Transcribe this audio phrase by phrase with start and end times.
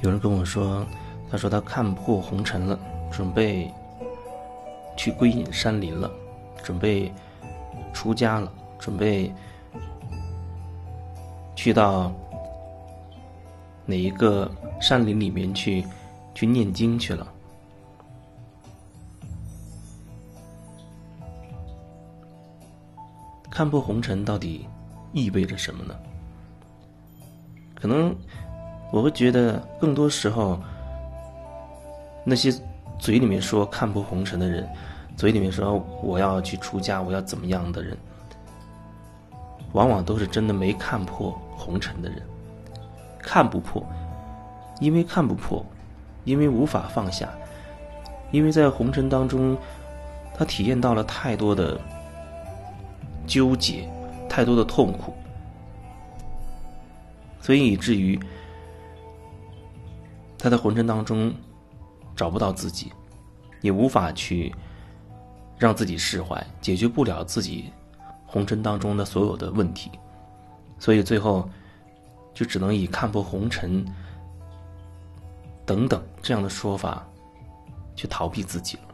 [0.00, 0.86] 有人跟我说，
[1.28, 2.78] 他说他看破红尘了，
[3.10, 3.68] 准备
[4.96, 6.10] 去归隐山林了，
[6.62, 7.12] 准备
[7.92, 9.32] 出家了，准备
[11.56, 12.12] 去到
[13.84, 14.48] 哪一个
[14.80, 15.84] 山林里面去
[16.32, 17.26] 去念经去了。
[23.50, 24.64] 看破红尘到底
[25.12, 25.94] 意味着什么呢？
[27.74, 28.16] 可能。
[28.90, 30.58] 我会觉得，更多时候，
[32.24, 32.50] 那些
[32.98, 34.66] 嘴里面说看破红尘的人，
[35.14, 37.94] 嘴里面说我要去出家，我要怎么样的人，
[39.72, 42.22] 往往都是真的没看破红尘的人。
[43.18, 43.84] 看不破，
[44.80, 45.62] 因为看不破，
[46.24, 47.28] 因为无法放下，
[48.30, 49.54] 因为在红尘当中，
[50.34, 51.78] 他体验到了太多的
[53.26, 53.86] 纠结，
[54.30, 55.12] 太多的痛苦，
[57.42, 58.18] 所以以至于。
[60.38, 61.34] 他在红尘当中
[62.14, 62.92] 找不到自己，
[63.60, 64.54] 也无法去
[65.58, 67.72] 让自己释怀，解决不了自己
[68.24, 69.90] 红尘当中的所有的问题，
[70.78, 71.48] 所以最后
[72.32, 73.84] 就只能以看破红尘
[75.66, 77.04] 等等这样的说法
[77.96, 78.87] 去逃避自己了。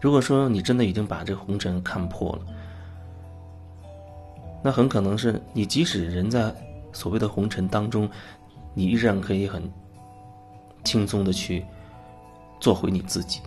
[0.00, 2.42] 如果说你真的已经把这红尘看破了，
[4.62, 6.54] 那很可能是你即使人在
[6.92, 8.08] 所谓的红尘当中，
[8.74, 9.62] 你依然可以很
[10.84, 11.64] 轻松的去
[12.60, 13.40] 做回你自己。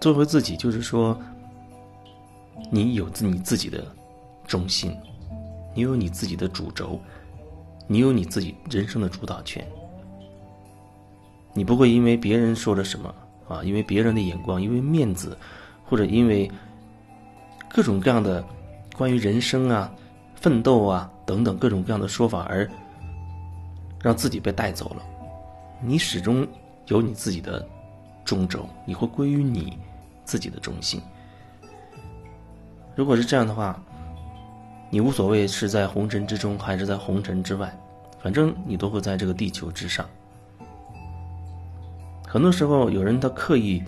[0.00, 1.18] 做回自己，就是说，
[2.70, 3.84] 你有自你自己的
[4.46, 4.96] 中心，
[5.74, 6.98] 你有你自己的主轴，
[7.86, 9.66] 你有你自己人生的主导权，
[11.52, 13.14] 你不会因为别人说了什么。
[13.50, 15.36] 啊，因为别人的眼光，因为面子，
[15.84, 16.50] 或者因为
[17.68, 18.44] 各种各样的
[18.96, 19.92] 关于人生啊、
[20.36, 22.66] 奋斗啊等等各种各样的说法，而
[24.00, 25.02] 让自己被带走了。
[25.82, 26.46] 你始终
[26.86, 27.66] 有你自己的
[28.24, 29.76] 中轴，你会归于你
[30.24, 31.00] 自己的中心。
[32.94, 33.82] 如果是这样的话，
[34.90, 37.76] 你无所谓是在红尘之中还是在红尘之外，
[38.22, 40.06] 反正你都会在这个地球之上。
[42.32, 43.82] 很多时候，有人他刻意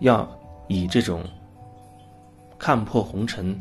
[0.00, 0.28] 要
[0.68, 1.24] 以这种
[2.58, 3.58] 看破红尘、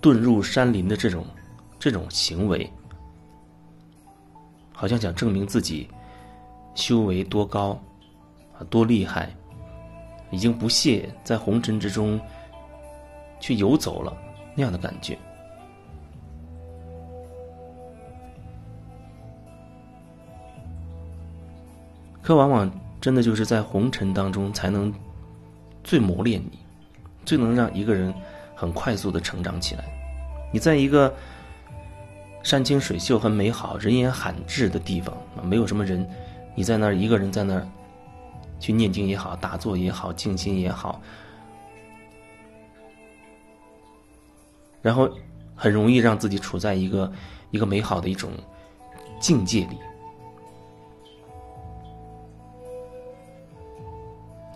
[0.00, 1.26] 遁入山林的这种
[1.76, 2.70] 这种行为，
[4.72, 5.90] 好像想证明自己
[6.76, 7.76] 修为多高
[8.56, 9.28] 啊，多厉害，
[10.30, 12.20] 已经不屑在红尘之中
[13.40, 14.16] 去游走了
[14.54, 15.18] 那样的感觉。
[22.22, 22.70] 可往往。
[23.00, 24.92] 真的就是在红尘当中，才能
[25.82, 26.58] 最磨练你，
[27.24, 28.12] 最能让一个人
[28.54, 29.84] 很快速的成长起来。
[30.52, 31.14] 你在一个
[32.42, 36.06] 山清水秀、很美好、人烟罕至的地方，没有什么人，
[36.54, 37.66] 你在那儿一个人在那儿
[38.58, 41.00] 去念经也好、打坐也好、静心也好，
[44.82, 45.08] 然后
[45.54, 47.10] 很容易让自己处在一个
[47.50, 48.30] 一个美好的一种
[49.18, 49.78] 境界里。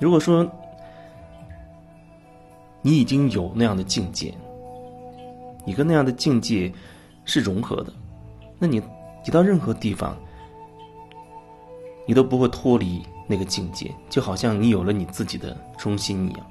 [0.01, 0.47] 如果说
[2.83, 4.35] 你已经有那样的境界，
[5.65, 6.71] 你跟那样的境界
[7.25, 7.93] 是融合的，
[8.59, 8.83] 那你
[9.25, 10.15] 你到任何地方，
[12.07, 16.47] 你都不会脱离那个境界，就好像你有了你自己的中心一样，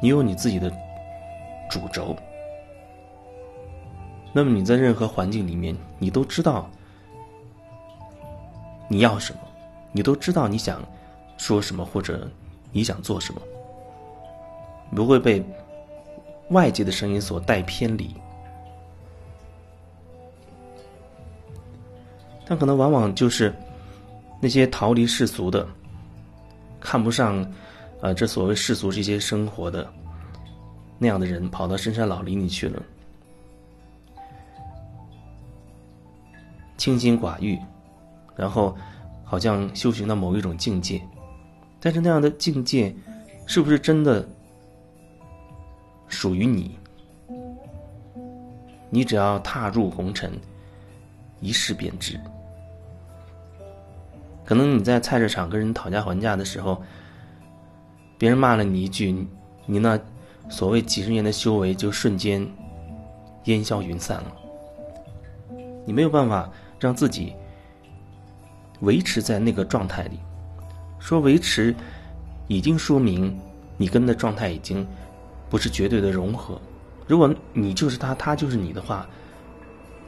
[0.00, 0.70] 你有你自己的
[1.68, 2.14] 主轴，
[4.32, 6.70] 那么你在任何环境里面，你都知道
[8.86, 9.40] 你要什么，
[9.90, 10.80] 你都知道你想
[11.38, 12.30] 说什么或者。
[12.72, 13.40] 你想做什么？
[14.94, 15.44] 不会被
[16.48, 18.14] 外界的声音所带偏离，
[22.46, 23.54] 但可能往往就是
[24.40, 25.68] 那些逃离世俗的、
[26.80, 27.44] 看不上
[28.00, 29.86] 啊这所谓世俗这些生活的
[30.98, 32.82] 那样的人，跑到深山老林里去了，
[36.78, 37.58] 清心寡欲，
[38.34, 38.74] 然后
[39.22, 40.98] 好像修行到某一种境界。
[41.80, 42.94] 但是那样的境界，
[43.46, 44.26] 是不是真的
[46.08, 46.78] 属于你？
[48.90, 50.32] 你只要踏入红尘，
[51.40, 52.18] 一试便知。
[54.44, 56.82] 可能你在菜市场跟人讨价还价的时候，
[58.16, 59.26] 别人骂了你一句，
[59.66, 60.00] 你那
[60.48, 62.46] 所谓几十年的修为就瞬间
[63.44, 64.36] 烟消云散了。
[65.84, 67.34] 你没有办法让自己
[68.80, 70.18] 维持在那个状态里。
[70.98, 71.74] 说维持，
[72.46, 73.36] 已经说明
[73.76, 74.86] 你跟的状态已经
[75.48, 76.60] 不是绝对的融合。
[77.06, 79.06] 如果你就是他，他就是你的话，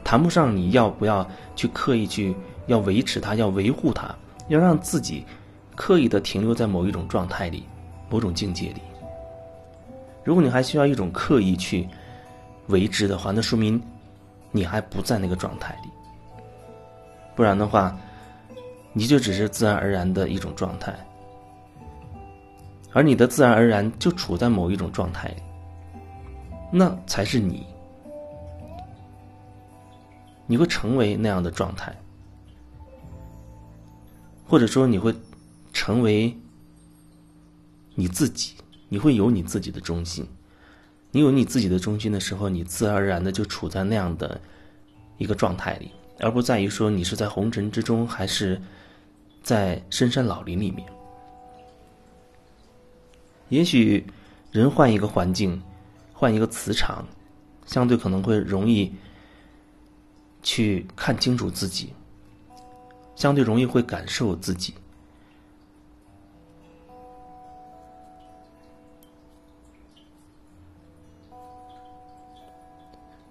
[0.03, 2.35] 谈不上你要不要去刻意去
[2.67, 4.13] 要维持他，要维护他，
[4.49, 5.25] 要让自己
[5.75, 7.63] 刻意的停留在某一种状态里，
[8.09, 8.81] 某种境界里。
[10.23, 11.87] 如果你还需要一种刻意去
[12.67, 13.81] 为之的话，那说明
[14.51, 15.89] 你还不在那个状态里。
[17.35, 17.97] 不然的话，
[18.93, 20.93] 你就只是自然而然的一种状态。
[22.93, 25.41] 而你的自然而然就处在某一种状态里，
[26.73, 27.65] 那才是你，
[30.45, 31.95] 你会成为那样的状态，
[34.45, 35.15] 或者说你会
[35.71, 36.37] 成为
[37.95, 38.55] 你自己，
[38.89, 40.27] 你会有你自己的中心。
[41.13, 44.39] 你有你自己的中心的时候，你自然而然的就处在那样的
[45.17, 48.61] 一个状态里，而不在于说你是在红尘之中，还是
[49.41, 50.87] 在深山老林里面。
[53.49, 54.05] 也许，
[54.51, 55.61] 人换一个环境，
[56.13, 57.05] 换一个磁场，
[57.65, 58.93] 相对可能会容易
[60.41, 61.93] 去看清楚自己，
[63.15, 64.73] 相对容易会感受自己。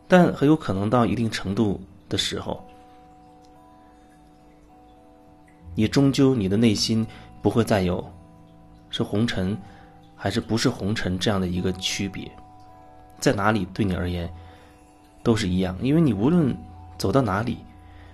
[0.07, 2.63] 但很有可能到一定程度的时候，
[5.75, 7.07] 你终究你的内心
[7.41, 8.05] 不会再有
[8.91, 9.57] 是红尘。
[10.23, 12.31] 还是不是红尘这样的一个区别，
[13.19, 14.31] 在哪里对你而言
[15.23, 16.55] 都是一样，因为你无论
[16.99, 17.57] 走到哪里，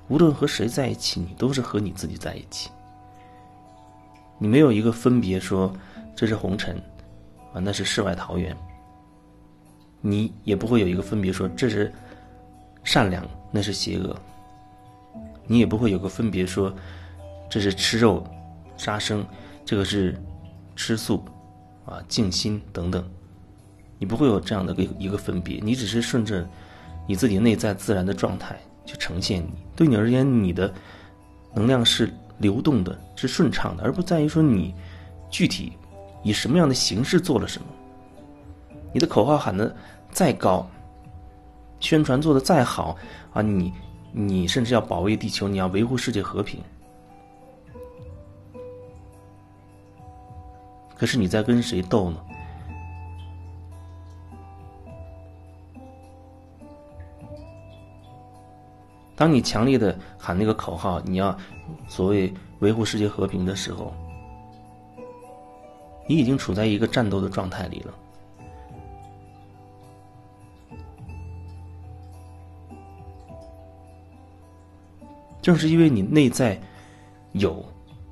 [0.07, 2.71] 无论和谁在一起，你都是和你自己在一起。
[4.39, 5.75] 你没有一个分别说
[6.15, 6.81] 这是红尘，
[7.53, 8.57] 啊那是世外桃源。
[10.01, 11.93] 你也不会有一个分别说这是
[12.85, 14.17] 善良，那是邪恶。
[15.49, 16.73] 你也不会有个分别说
[17.49, 18.23] 这是吃肉
[18.77, 19.25] 杀生，
[19.65, 20.17] 这个是
[20.75, 21.25] 吃素。
[21.87, 23.09] 啊，静心等等，
[23.97, 26.45] 你不会有这样的一个一个分别，你只是顺着
[27.07, 29.53] 你自己内在自然的状态去呈现你。
[29.77, 30.75] 对你而言，你的
[31.55, 34.75] 能量是流动的，是顺畅的，而不在于说你
[35.31, 35.75] 具体
[36.25, 37.69] 以什么样的形式做了什么。
[38.93, 39.73] 你的口号喊的
[40.11, 40.69] 再高，
[41.79, 42.97] 宣传做的再好
[43.33, 43.73] 啊，你
[44.11, 46.61] 你甚至要保卫地球，你要维护世界和平。
[50.97, 52.19] 可是你在跟谁斗呢？
[59.15, 61.37] 当你强烈的喊那个口号，你要
[61.89, 63.93] 所谓维护世界和平的时候，
[66.07, 67.95] 你已经处在一个战斗的状态里了。
[75.41, 76.61] 正是因为你内在
[77.33, 77.65] 有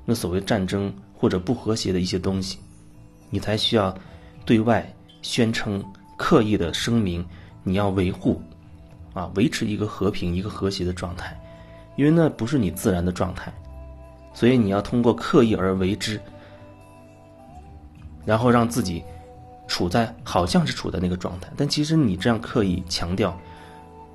[0.05, 2.57] 那所谓战争或者不和谐的一些东西。
[3.29, 3.93] 你才需要
[4.45, 4.87] 对外
[5.21, 5.83] 宣称、
[6.17, 7.25] 刻意的声明，
[7.63, 8.41] 你要维护
[9.13, 11.37] 啊，维持一个和平、一个和谐的状态，
[11.95, 13.51] 因为那不是你自然的状态，
[14.33, 16.19] 所以你要通过刻意而为之，
[18.23, 19.03] 然后让自己
[19.67, 23.37] 处在好像是处在那个状态，但其实你这样刻意强调，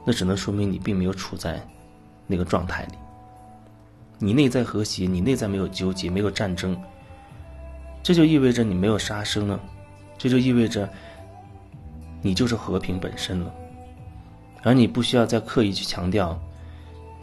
[0.05, 1.61] 那只能说明你并没有处在
[2.27, 2.95] 那个状态里，
[4.19, 6.81] 你内在和谐，你内在没有纠结，没有战争。
[8.11, 9.61] 这就意味着你没有杀生了，
[10.19, 10.91] 这就意味着
[12.21, 13.55] 你就是和平本身了，
[14.65, 16.37] 而你不需要再刻意去强调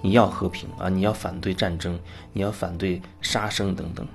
[0.02, 2.00] 你要和平啊，你要反对战争，
[2.32, 4.08] 你要反对杀生等等。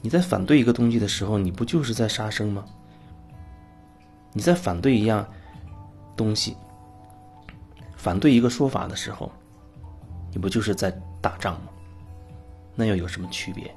[0.00, 2.64] 你在反对一个东西的时候，你不就是在杀生吗？
[4.32, 5.28] 你在反对一样
[6.16, 6.56] 东西，
[7.98, 9.30] 反对一个说法的时候，
[10.32, 10.90] 你不就是在
[11.20, 11.68] 打仗吗？
[12.74, 13.70] 那又有什么区别？